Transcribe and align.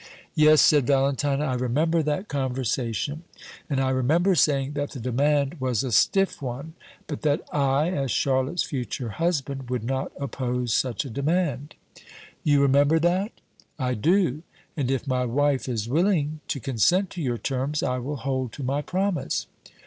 "Yes," 0.33 0.61
said 0.61 0.87
Valentine, 0.87 1.43
"I 1.43 1.53
remember 1.53 2.01
that 2.01 2.27
conversation; 2.27 3.21
and 3.69 3.79
I 3.79 3.91
remember 3.91 4.33
saying 4.33 4.73
that 4.73 4.89
the 4.89 4.99
demand 4.99 5.57
was 5.61 5.83
a 5.83 5.91
stiff 5.91 6.41
one, 6.41 6.73
but 7.05 7.21
that 7.21 7.41
I, 7.53 7.91
as 7.91 8.09
Charlotte's 8.09 8.63
future 8.63 9.09
husband, 9.09 9.69
would 9.69 9.83
not 9.83 10.11
oppose 10.19 10.73
such 10.73 11.05
a 11.05 11.09
demand." 11.11 11.75
"You 12.43 12.63
remember 12.63 12.97
that?" 12.97 13.31
"I 13.77 13.93
do; 13.93 14.41
and 14.75 14.89
if 14.89 15.05
my 15.05 15.23
wife 15.23 15.69
is 15.69 15.87
willing 15.87 16.39
to 16.47 16.59
consent 16.59 17.11
to 17.11 17.21
your 17.21 17.37
terms, 17.37 17.83
I 17.83 17.99
will 17.99 18.15
hold 18.15 18.53
to 18.53 18.63
my 18.63 18.81
promise." 18.81 19.45